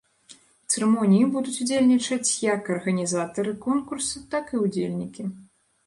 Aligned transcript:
У 0.63 0.67
цырымоніі 0.71 1.27
будуць 1.35 1.53
удзельнічаць 1.67 2.39
як 2.47 2.73
арганізатары 2.79 3.57
конкурса, 3.71 4.27
так 4.37 4.45
і 4.59 4.67
ўдзельнікі. 4.67 5.33